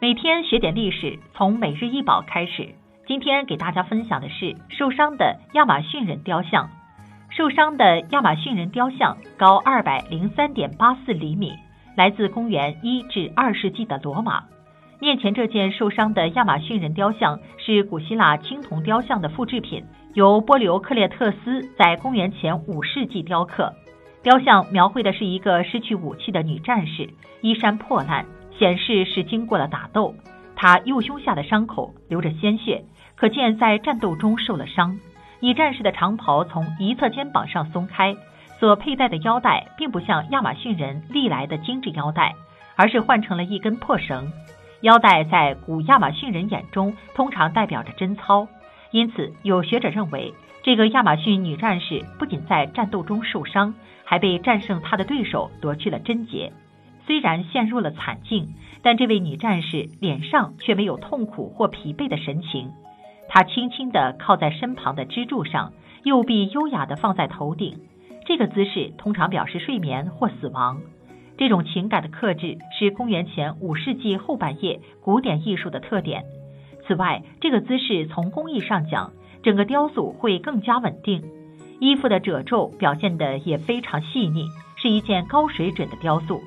[0.00, 2.68] 每天学点历史，从每日一宝开始。
[3.08, 6.70] 今天给大家分享的是受伤的亚马逊人雕像。
[7.30, 11.50] 受伤的亚马逊人雕像高二百零三点八四厘米，
[11.96, 14.44] 来自公元一至二世纪的罗马。
[15.00, 19.82] 面前这件受伤的亚马逊人雕像是古希腊青铜雕像的复制品，
[20.14, 23.74] 由波留克列特斯在公元前五世纪雕刻。
[24.22, 27.10] 雕像描绘的是一个失去武器的女战士，
[27.40, 28.24] 衣衫破烂。
[28.58, 30.14] 显示是经过了打斗，
[30.56, 32.84] 他右胸下的伤口流着鲜血，
[33.14, 34.98] 可见在战斗中受了伤。
[35.40, 38.16] 女战士的长袍从一侧肩膀上松开，
[38.58, 42.34] 所佩戴的腰带并不像亚马逊人历来的精致腰带，
[42.74, 44.32] 而是换成了一根破绳。
[44.80, 48.48] 腰带在古亚马逊人眼中通常代表着贞操，
[48.90, 50.34] 因此有学者认为，
[50.64, 56.52] 这个亚马逊女战士不仅在战斗中受伤，还被战胜她的对手夺去了贞洁。
[57.08, 58.48] 虽然陷入了惨境，
[58.82, 62.70] 但这位女战士脸上却没有痛苦或疲惫的神情。
[63.28, 65.72] 她轻轻地靠在身旁的支柱上，
[66.04, 67.78] 右臂优雅地放在头顶。
[68.26, 70.82] 这个姿势通常表示睡眠或死亡。
[71.38, 76.24] 这种情感的克制是公元前五世纪后半叶古典艺术的特点。
[76.86, 81.24] 此外，这个姿势从工艺上讲，整个雕塑会更加稳定。
[81.80, 84.44] 衣服的褶皱表现得也非常细腻，
[84.76, 86.42] 是一件高水准的雕塑。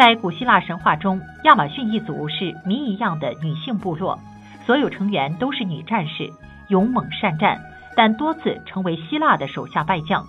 [0.00, 4.18] 在古希腊神话中，亚马逊一族是谜一样的女性部落，
[4.64, 6.26] 所有成员都是女战士，
[6.68, 7.60] 勇猛善战，
[7.94, 10.24] 但多次成为希腊的手下败将。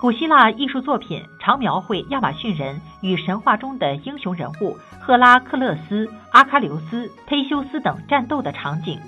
[0.00, 8.98] 古希腊艺术作品常描绘亚马逊人与神话中的英雄人物赫拉克勒斯、阿喀琉斯、忒修斯等战斗的场景。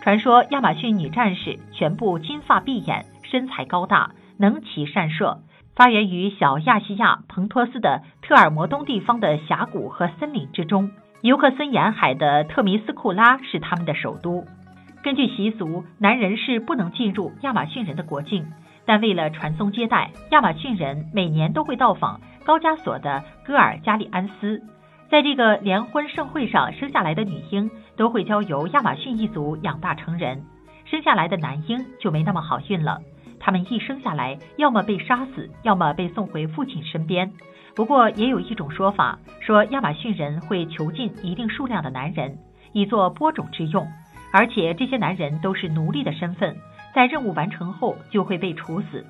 [0.00, 5.38] 传说亚马逊女战士全部金发碧眼，身材高大，能骑善射。
[5.74, 10.90] 发源于小亚细亚蓬托斯的特尔摩东地方的峡谷和森林之中，
[11.22, 14.44] 尤克森沿海的特弥斯库拉是他们的首都。
[15.02, 18.46] 根据习俗，男人是不能进入亚马逊人的国境，
[18.84, 24.62] 但为了传宗接代，亚马逊人每年都会到访高加索的戈尔加里安斯，
[25.10, 30.44] 在这个联婚盛会上生下来的女婴都会交由亚马逊一族养大成人，
[30.84, 33.00] 生下来的男婴就没那么好运了。
[33.44, 37.32] 他们一生下来，要么被杀死，要么被送回父亲身边。
[37.74, 42.38] 不过，也有一种说法，说亚马逊人会囚禁一定数量的男人，
[42.72, 43.84] 以作播种之用，
[44.32, 46.56] 而且这些男人都是奴隶的身份，
[46.94, 49.04] 在任务完成后就会被处死。